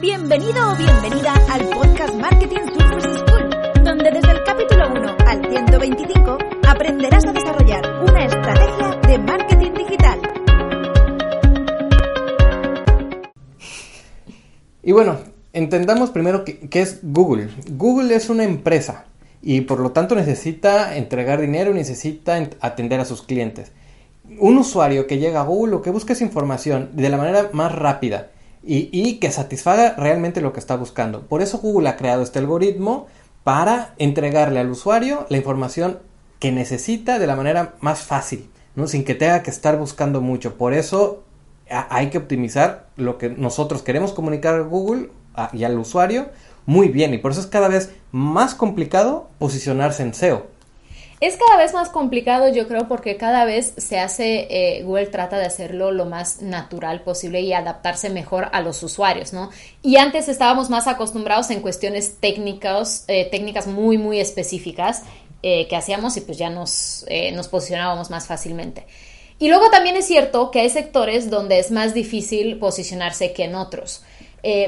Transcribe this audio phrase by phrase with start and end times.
[0.00, 3.50] Bienvenido o bienvenida al podcast Marketing Surface School,
[3.84, 10.20] donde desde el capítulo 1 al 125 aprenderás a desarrollar una estrategia de marketing digital.
[14.82, 15.18] Y bueno,
[15.52, 17.50] entendamos primero qué, es Google.
[17.70, 19.04] Google es una empresa
[19.42, 23.70] y por lo tanto necesita entregar dinero necesita atender a sus clientes.
[24.40, 27.72] Un usuario que llega a Google lo que busca es información de la manera más
[27.72, 28.30] rápida
[28.66, 31.26] y, que satisfaga realmente lo que está buscando.
[31.26, 33.06] Por eso Google ha creado este algoritmo
[33.42, 35.98] para entregarle al usuario la información
[36.38, 38.86] que necesita de la manera más fácil, ¿no?
[38.86, 40.56] sin que tenga que estar buscando mucho.
[40.56, 41.22] Por eso
[41.68, 45.10] hay que optimizar lo que nosotros queremos comunicar a Google
[45.52, 46.28] y al usuario
[46.66, 50.46] muy bien y por eso es cada vez más complicado posicionarse en SEO.
[51.24, 55.38] Es cada vez más complicado, yo creo, porque cada vez se hace, eh, Google trata
[55.38, 59.48] de hacerlo lo más natural posible y adaptarse mejor a los usuarios, ¿no?
[59.82, 65.04] Y antes estábamos más acostumbrados en cuestiones técnicas, eh, técnicas muy, muy específicas
[65.42, 68.84] eh, que hacíamos y pues ya nos, nos posicionábamos más fácilmente.
[69.38, 73.54] Y luego también es cierto que hay sectores donde es más difícil posicionarse que en
[73.54, 74.02] otros.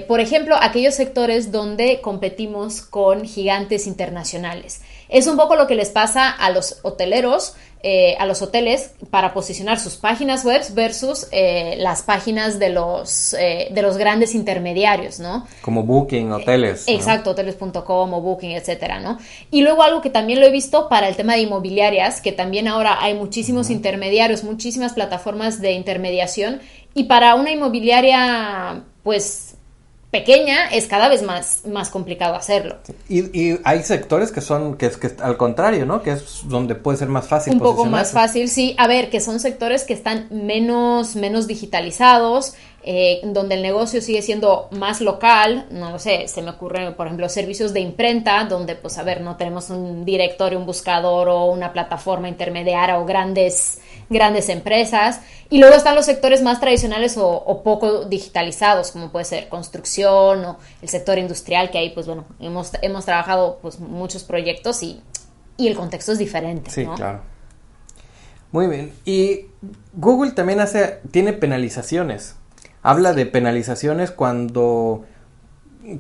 [0.09, 4.81] Por ejemplo, aquellos sectores donde competimos con gigantes internacionales.
[5.09, 9.33] Es un poco lo que les pasa a los hoteleros, eh, a los hoteles para
[9.33, 15.21] posicionar sus páginas web versus eh, las páginas de los, eh, de los grandes intermediarios,
[15.21, 15.47] ¿no?
[15.61, 16.87] Como Booking, hoteles.
[16.89, 16.95] ¿no?
[16.95, 19.19] Exacto, hoteles.com o Booking, etcétera, ¿no?
[19.53, 22.67] Y luego algo que también lo he visto para el tema de inmobiliarias, que también
[22.67, 26.61] ahora hay muchísimos intermediarios, muchísimas plataformas de intermediación,
[26.93, 29.46] y para una inmobiliaria, pues
[30.19, 32.77] pequeña, es cada vez más, más complicado hacerlo.
[33.09, 36.03] Y, y hay sectores que son, que es que al contrario, ¿no?
[36.03, 38.75] Que es donde puede ser más fácil un poco más fácil, sí.
[38.79, 42.55] A ver, que son sectores que están menos, menos digitalizados,
[42.89, 47.07] eh, donde el negocio sigue siendo más local, no lo sé, se me ocurre, por
[47.07, 51.47] ejemplo, servicios de imprenta, donde, pues, a ver, no tenemos un directorio, un buscador o
[51.47, 55.21] una plataforma intermediaria o grandes, grandes empresas.
[55.51, 60.45] Y luego están los sectores más tradicionales o, o poco digitalizados, como puede ser construcción
[60.45, 65.01] o el sector industrial, que ahí, pues, bueno, hemos, hemos trabajado, pues, muchos proyectos y,
[65.57, 66.95] y el contexto es diferente, Sí, ¿no?
[66.95, 67.21] claro.
[68.53, 68.93] Muy bien.
[69.05, 69.47] Y
[69.95, 72.37] Google también hace, tiene penalizaciones.
[72.83, 75.05] Habla de penalizaciones cuando,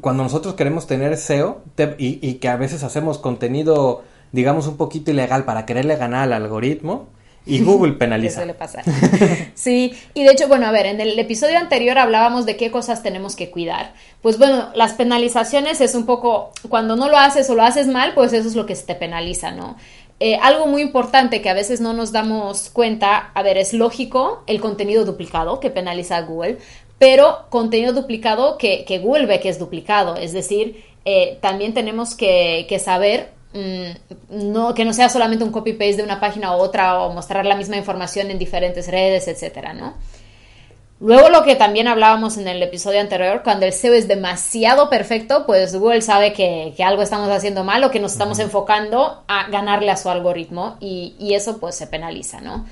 [0.00, 4.76] cuando nosotros queremos tener SEO te- y, y que a veces hacemos contenido, digamos, un
[4.76, 7.08] poquito ilegal para quererle ganar al algoritmo.
[7.46, 8.34] Y Google penaliza.
[8.40, 8.84] suele pasar.
[9.54, 13.02] Sí, y de hecho, bueno, a ver, en el episodio anterior hablábamos de qué cosas
[13.02, 13.94] tenemos que cuidar.
[14.20, 18.12] Pues bueno, las penalizaciones es un poco, cuando no lo haces o lo haces mal,
[18.14, 19.76] pues eso es lo que se te penaliza, ¿no?
[20.18, 24.42] Eh, algo muy importante que a veces no nos damos cuenta, a ver, es lógico
[24.46, 26.58] el contenido duplicado que penaliza a Google,
[26.98, 32.66] pero contenido duplicado que, que Google que es duplicado, es decir, eh, también tenemos que,
[32.84, 33.30] saber
[34.30, 37.56] no, que no sea solamente un copy-paste de una página a otra o mostrar la
[37.56, 39.94] misma información en diferentes redes, etcétera, ¿no?
[40.98, 45.44] Luego lo que también hablábamos en el episodio anterior, cuando el SEO es demasiado perfecto,
[45.44, 49.48] pues Google sabe que, que algo estamos haciendo mal o que nos estamos enfocando a
[49.50, 52.64] ganarle a su algoritmo y, y eso pues se penaliza, ¿no?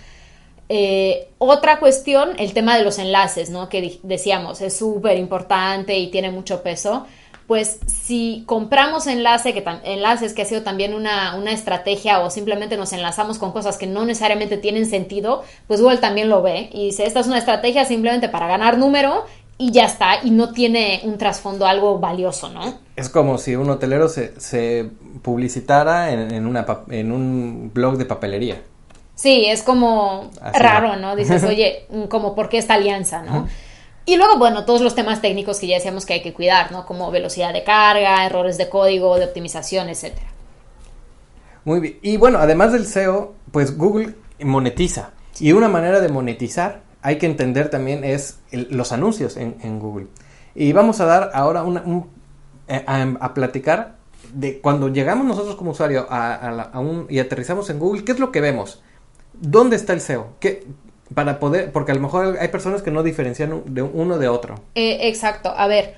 [0.71, 3.69] Eh, otra cuestión, el tema de los enlaces, ¿no?
[3.69, 7.07] Que decíamos, es súper importante y tiene mucho peso.
[7.47, 12.77] Pues si compramos enlace, que enlaces que ha sido también una, una estrategia o simplemente
[12.78, 16.87] nos enlazamos con cosas que no necesariamente tienen sentido, pues Google también lo ve y
[16.87, 19.25] dice, esta es una estrategia simplemente para ganar número
[19.59, 22.75] y ya está, y no tiene un trasfondo algo valioso, ¿no?
[22.97, 24.88] Es como si un hotelero se, se
[25.22, 28.62] publicitara en, en una, pa- en un blog de papelería.
[29.15, 30.97] Sí, es como Así raro.
[30.97, 31.15] ¿no?
[31.15, 33.47] Dices, oye, como por qué esta alianza, ¿no?
[34.06, 36.84] Y luego, bueno, todos los temas técnicos que ya decíamos que hay que cuidar, ¿no?
[36.84, 40.26] Como velocidad de carga, errores de código, de optimización, etcétera.
[41.65, 41.98] Muy bien.
[42.03, 45.12] Y bueno, además del SEO, pues Google monetiza.
[45.41, 50.09] Y una manera de monetizar, hay que entender también, es los anuncios en, Google.
[50.54, 52.10] Y vamos a dar ahora una, un-
[52.68, 53.97] eh, a, platicar
[54.33, 58.30] de cuando llegamos nosotros como usuario a un, y aterrizamos en Google, ¿qué es lo
[58.30, 58.83] que vemos?
[59.33, 60.28] ¿Dónde está el SEO?
[60.41, 60.66] ¿Qué,
[61.12, 64.56] para poder, porque a lo mejor hay personas que no diferencian de uno de otro.
[64.74, 65.53] Eh, exacto.
[65.56, 65.95] A ver,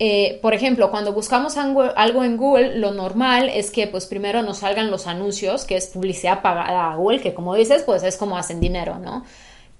[0.00, 4.42] eh, por ejemplo, cuando buscamos algo, algo en Google, lo normal es que pues primero
[4.42, 8.16] nos salgan los anuncios, que es publicidad pagada a Google, que como dices, pues es
[8.16, 9.24] como hacen dinero, ¿no?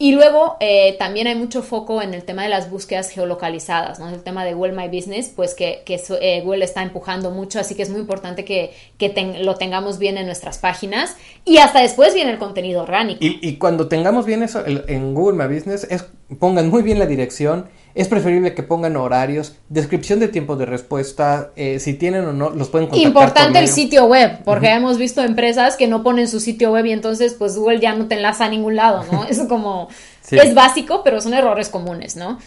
[0.00, 4.08] Y luego eh, también hay mucho foco en el tema de las búsquedas geolocalizadas, ¿no?
[4.08, 7.74] El tema de Google My Business, pues que, que eh, Google está empujando mucho, así
[7.74, 11.16] que es muy importante que, que lo tengamos bien en nuestras páginas.
[11.44, 13.18] Y hasta después viene el contenido orgánico.
[13.24, 16.06] Y, y cuando tengamos bien eso en Google My Business, es,
[16.38, 17.68] pongan muy bien la dirección,
[17.98, 22.50] es preferible que pongan horarios, descripción de tiempo de respuesta, eh, si tienen o no,
[22.50, 23.08] los pueden contactar.
[23.08, 26.92] Importante el sitio web, porque hemos visto empresas que no ponen su sitio web y
[26.92, 29.24] entonces pues Google ya no te enlaza a ningún lado, ¿no?
[29.28, 29.88] Es como,
[30.30, 32.38] es básico, pero son errores comunes, ¿no?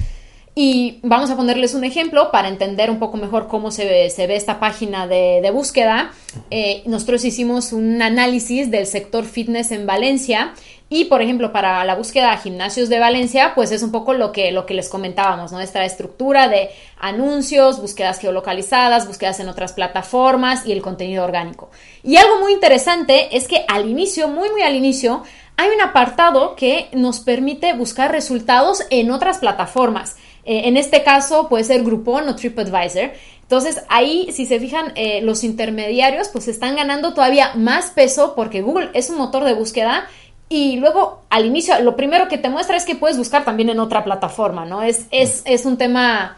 [0.56, 4.28] Y vamos a ponerles un ejemplo para entender un poco mejor cómo se ve, se
[4.28, 6.12] ve esta página de, búsqueda.
[6.50, 10.54] Eh, nosotros hicimos un análisis del sector fitness en Valencia
[10.94, 14.34] y, por ejemplo, para la búsqueda de gimnasios de Valencia, pues es un poco lo
[14.34, 15.62] que, lo que les comentábamos, ¿no?
[15.62, 21.70] Esta estructura de anuncios, búsquedas geolocalizadas, búsquedas en otras plataformas y el contenido orgánico.
[22.04, 25.24] Y algo muy interesante es que al inicio, muy, muy al inicio,
[25.56, 30.18] hay un apartado que nos permite buscar resultados en otras plataformas.
[30.44, 33.12] Eh, en este caso puede ser Groupon o TripAdvisor.
[33.44, 38.62] Entonces ahí, si se fijan, eh, los intermediarios pues están ganando todavía más peso porque
[38.62, 40.10] Google es un motor de búsqueda
[40.52, 43.80] y luego al inicio lo primero que te muestra es que puedes buscar también en
[43.80, 44.84] otra plataforma, ¿no?
[44.84, 46.38] Es, es, es un tema,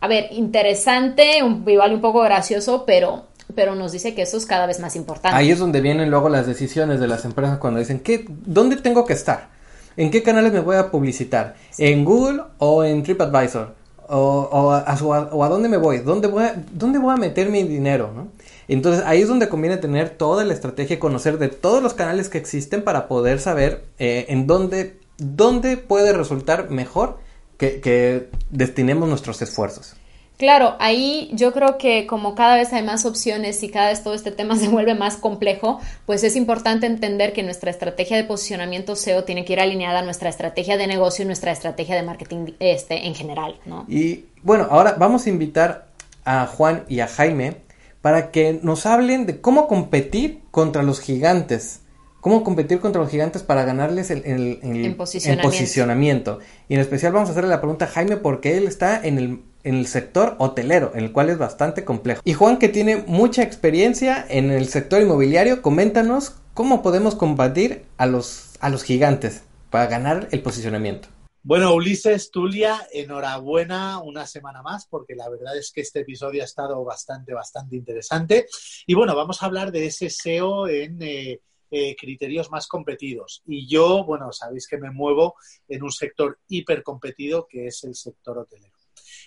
[0.00, 3.26] a ver, interesante, un, igual un poco gracioso, pero
[3.56, 5.36] pero nos dice que eso es cada vez más importante.
[5.36, 9.04] Ahí es donde vienen luego las decisiones de las empresas cuando dicen, ¿qué, ¿dónde tengo
[9.04, 9.48] que estar?
[9.96, 11.56] ¿En qué canales me voy a publicitar?
[11.78, 13.74] ¿En Google o en TripAdvisor?
[14.10, 15.98] ¿O, a, dónde me voy?
[15.98, 18.28] ¿Dónde voy a, dónde voy a meter mi dinero?
[18.68, 22.38] Entonces ahí es donde conviene tener toda la estrategia, conocer de todos los canales que
[22.38, 27.18] existen para poder saber eh, en dónde, dónde puede resultar mejor
[27.56, 29.96] que destinemos nuestros esfuerzos.
[30.38, 34.14] Claro, ahí yo creo que como cada vez hay más opciones y cada vez todo
[34.14, 38.94] este tema se vuelve más complejo, pues es importante entender que nuestra estrategia de posicionamiento
[38.94, 42.52] SEO tiene que ir alineada a nuestra estrategia de negocio y nuestra estrategia de marketing
[42.60, 43.84] este, en general, ¿no?
[43.88, 45.88] Y bueno, ahora vamos a invitar
[46.24, 47.56] a Juan y a Jaime
[48.02, 51.80] para que nos hablen de cómo competir contra los gigantes.
[52.20, 55.48] Cómo competir contra los gigantes para ganarles el, el, posicionamiento.
[55.48, 56.38] posicionamiento.
[56.68, 59.40] Y en especial vamos a hacerle la pregunta a Jaime porque él está en el
[59.64, 62.22] en el sector hotelero, en el cual es bastante complejo.
[62.24, 68.06] Y Juan, que tiene mucha experiencia en el sector inmobiliario, coméntanos cómo podemos combatir a
[68.06, 71.08] los, a los gigantes para ganar el posicionamiento.
[71.48, 76.44] Bueno, Ulises, Tulia, enhorabuena una semana más, porque la verdad es que este episodio ha
[76.44, 78.46] estado bastante, bastante interesante.
[78.86, 81.40] Y bueno, vamos a hablar de ese SEO en eh,
[81.70, 83.42] eh, criterios más competidos.
[83.46, 85.36] Y yo, bueno, sabéis que me muevo
[85.66, 88.76] en un sector hiper competido que es el sector hotelero.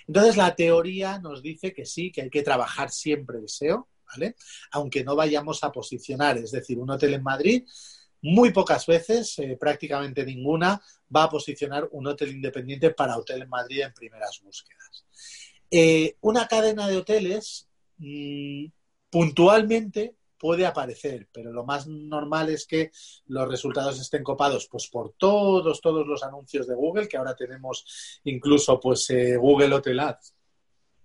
[0.05, 4.35] Entonces, la teoría nos dice que sí, que hay que trabajar siempre el SEO, ¿vale?
[4.73, 7.63] Aunque no vayamos a posicionar, es decir, un hotel en Madrid,
[8.21, 10.81] muy pocas veces, eh, prácticamente ninguna,
[11.15, 15.05] va a posicionar un hotel independiente para Hotel en Madrid en primeras búsquedas.
[15.69, 18.65] Eh, una cadena de hoteles, mm,
[19.09, 22.91] puntualmente, puede aparecer, pero lo más normal es que
[23.27, 28.19] los resultados estén copados pues por todos, todos los anuncios de Google, que ahora tenemos
[28.23, 30.33] incluso pues eh, Google Hotel Ads,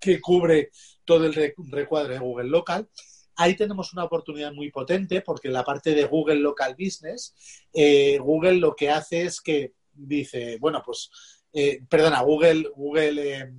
[0.00, 0.70] que cubre
[1.04, 2.88] todo el recuadro de Google Local.
[3.36, 7.34] Ahí tenemos una oportunidad muy potente porque en la parte de Google Local Business,
[7.72, 11.10] eh, Google lo que hace es que dice, bueno, pues,
[11.52, 13.52] eh, perdona, Google, Google,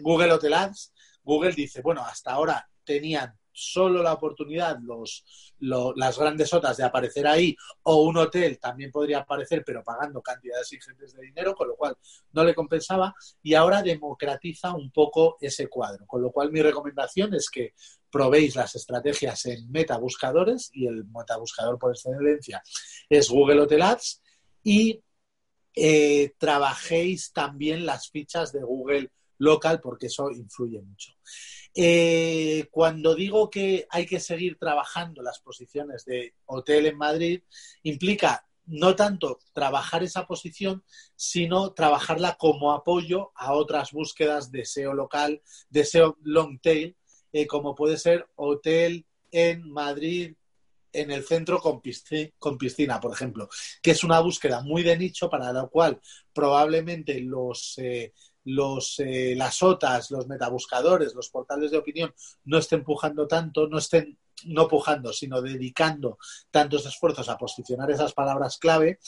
[0.00, 5.24] Google Hotel Ads, Google dice, bueno, hasta ahora tenían solo la oportunidad, los,
[5.60, 10.72] las grandes otras de aparecer ahí, o un hotel también podría aparecer, pero pagando cantidades
[10.72, 11.96] ingentes de dinero, con lo cual
[12.32, 16.06] no le compensaba, y ahora democratiza un poco ese cuadro.
[16.06, 17.74] Con lo cual mi recomendación es que
[18.10, 22.62] probéis las estrategias en metabuscadores, y el metabuscador por excelencia
[23.08, 24.22] es Google Hotel Ads,
[24.62, 25.02] y
[25.74, 29.10] eh, trabajéis también las fichas de Google
[29.42, 31.12] Local, porque eso influye mucho.
[31.74, 37.42] Eh, cuando digo que hay que seguir trabajando las posiciones de hotel en Madrid,
[37.82, 40.84] implica no tanto trabajar esa posición,
[41.16, 46.96] sino trabajarla como apoyo a otras búsquedas de SEO local, de SEO long tail,
[47.32, 50.36] eh, como puede ser hotel en Madrid
[50.92, 53.48] en el centro con piscina, por ejemplo,
[53.82, 56.00] que es una búsqueda muy de nicho para la cual
[56.32, 58.12] probablemente los eh,
[58.44, 63.78] los, eh, las OTAs, los metabuscadores, los portales de opinión no estén empujando tanto, no
[63.78, 66.18] estén no pujando, sino dedicando
[66.50, 68.98] tantos esfuerzos a posicionar esas palabras clave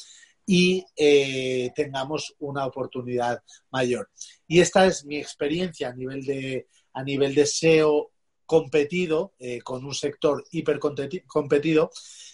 [0.47, 4.11] y eh, tengamos una oportunidad mayor.
[4.47, 8.11] Y esta es mi experiencia a nivel de, a nivel de SEO
[8.47, 10.79] competido, eh, con un sector hiper
[11.27, 11.91] competido.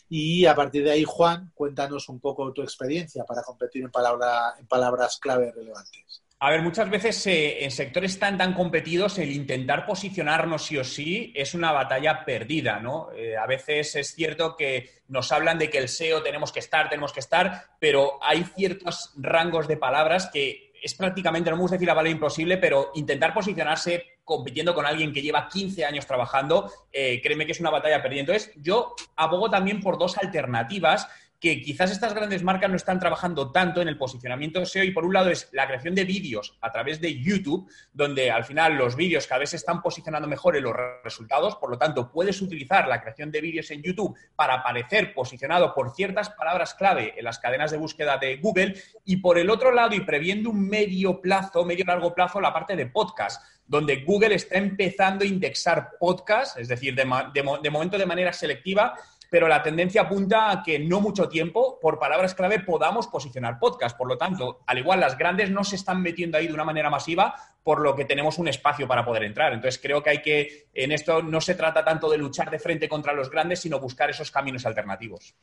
[0.09, 4.55] Y a partir de ahí, Juan, cuéntanos un poco tu experiencia para competir en, palabra,
[4.59, 6.23] en palabras clave relevantes.
[6.43, 10.85] A ver, muchas veces eh, en sectores tan tan competidos el intentar posicionarnos sí o
[10.85, 13.13] sí es una batalla perdida, ¿no?
[13.13, 16.89] Eh, a veces es cierto que nos hablan de que el SEO tenemos que estar,
[16.89, 21.77] tenemos que estar, pero hay ciertos rangos de palabras que es prácticamente, no me gusta
[21.77, 26.73] decir la palabra imposible, pero intentar posicionarse compitiendo con alguien que lleva 15 años trabajando,
[26.91, 28.21] eh, créeme que es una batalla perdida.
[28.21, 31.07] Entonces, yo abogo también por dos alternativas
[31.41, 35.07] que quizás estas grandes marcas no están trabajando tanto en el posicionamiento SEO y por
[35.07, 38.95] un lado es la creación de vídeos a través de YouTube, donde al final los
[38.95, 42.87] vídeos cada vez se están posicionando mejor en los resultados, por lo tanto puedes utilizar
[42.87, 47.39] la creación de vídeos en YouTube para aparecer posicionado por ciertas palabras clave en las
[47.39, 48.75] cadenas de búsqueda de Google
[49.07, 52.77] y por el otro lado y previendo un medio plazo, medio largo plazo, la parte
[52.77, 57.05] de podcast donde Google está empezando a indexar podcast, es decir, de,
[57.63, 58.99] de momento de manera selectiva,
[59.31, 63.97] pero la tendencia apunta a que no mucho tiempo, por palabras clave, podamos posicionar podcast.
[63.97, 66.91] Por lo tanto, al igual las grandes no se están metiendo ahí de una manera
[66.91, 69.53] masiva, por lo que tenemos un espacio para poder entrar.
[69.53, 72.89] Entonces, creo que hay que, en esto no se trata tanto de luchar de frente
[72.89, 75.37] contra los grandes, sino buscar esos caminos alternativos.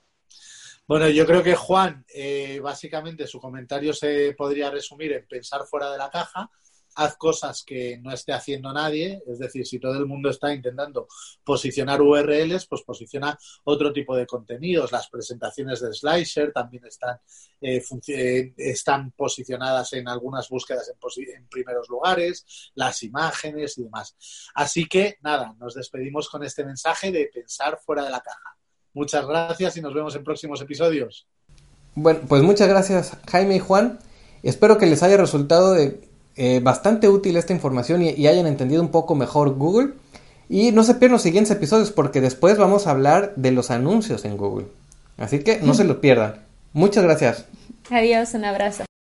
[0.85, 5.91] Bueno, yo creo que Juan, eh, básicamente su comentario se podría resumir en pensar fuera
[5.91, 6.49] de la caja
[6.97, 11.07] haz cosas que no esté haciendo nadie, es decir, si todo el mundo está intentando
[11.43, 14.91] posicionar URLs, pues posiciona otro tipo de contenidos.
[14.91, 17.19] Las presentaciones de Slicer también están,
[17.61, 24.15] eh, eh, están posicionadas en algunas búsquedas en, en primeros lugares, las imágenes y demás.
[24.55, 28.57] Así que nada, nos despedimos con este mensaje de pensar fuera de la caja.
[28.93, 31.27] Muchas gracias y nos vemos en próximos episodios.
[31.93, 33.99] Bueno, pues muchas gracias Jaime y Juan.
[34.41, 36.06] Espero que les haya resultado de
[36.37, 39.93] eh, bastante útil esta información y, hayan entendido un poco mejor Google.
[40.49, 44.23] Y no se pierdan los siguientes episodios porque después vamos a hablar de los anuncios
[44.23, 44.67] en Google.
[45.17, 46.45] Así que no se lo pierdan.
[46.73, 47.45] Muchas gracias.
[47.89, 48.86] Adiós, un abrazo.